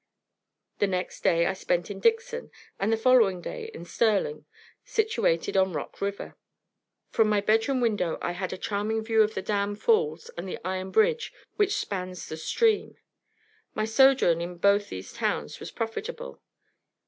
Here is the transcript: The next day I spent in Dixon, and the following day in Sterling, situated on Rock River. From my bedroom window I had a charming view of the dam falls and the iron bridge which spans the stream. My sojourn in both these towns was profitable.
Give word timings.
The 0.79 0.87
next 0.87 1.21
day 1.23 1.45
I 1.45 1.53
spent 1.53 1.91
in 1.91 1.99
Dixon, 1.99 2.49
and 2.79 2.91
the 2.91 2.97
following 2.97 3.39
day 3.39 3.69
in 3.71 3.85
Sterling, 3.85 4.45
situated 4.83 5.55
on 5.55 5.73
Rock 5.73 6.01
River. 6.01 6.35
From 7.11 7.29
my 7.29 7.39
bedroom 7.39 7.81
window 7.81 8.17
I 8.19 8.31
had 8.31 8.51
a 8.51 8.57
charming 8.57 9.03
view 9.03 9.21
of 9.21 9.35
the 9.35 9.43
dam 9.43 9.75
falls 9.75 10.29
and 10.35 10.49
the 10.49 10.57
iron 10.65 10.89
bridge 10.89 11.31
which 11.55 11.77
spans 11.77 12.25
the 12.27 12.37
stream. 12.37 12.97
My 13.75 13.85
sojourn 13.85 14.41
in 14.41 14.57
both 14.57 14.89
these 14.89 15.13
towns 15.13 15.59
was 15.59 15.69
profitable. 15.69 16.41